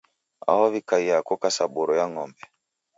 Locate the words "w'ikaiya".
0.71-1.17